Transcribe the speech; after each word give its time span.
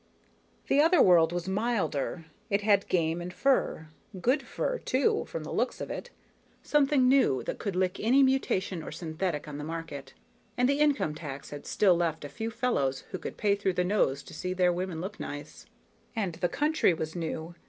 The 0.65 0.81
other 0.81 0.99
world 0.99 1.31
was 1.31 1.47
milder, 1.47 2.25
it 2.49 2.61
had 2.61 2.87
game 2.89 3.21
and 3.21 3.31
fur 3.31 3.89
good 4.19 4.41
fur, 4.41 4.79
too, 4.79 5.25
from 5.25 5.43
the 5.43 5.51
looks 5.53 5.79
of 5.79 5.91
it, 5.91 6.09
something 6.63 7.07
new 7.07 7.43
that 7.43 7.59
could 7.59 7.75
lick 7.75 7.99
any 7.99 8.23
mutation 8.23 8.81
or 8.81 8.91
synthetic 8.91 9.47
on 9.47 9.59
the 9.59 9.63
market, 9.63 10.15
and 10.57 10.67
the 10.67 10.79
income 10.79 11.13
tax 11.13 11.51
had 11.51 11.67
still 11.67 11.95
left 11.95 12.25
a 12.25 12.29
few 12.29 12.49
fellows 12.49 13.01
who 13.11 13.19
could 13.19 13.37
pay 13.37 13.53
through 13.53 13.73
the 13.73 13.83
nose 13.83 14.23
to 14.23 14.33
see 14.33 14.55
their 14.55 14.73
women 14.73 15.01
look 15.01 15.19
nice. 15.19 15.67
And, 16.15 16.33
the 16.33 16.49
country 16.49 16.95
was 16.95 17.15
new. 17.15 17.53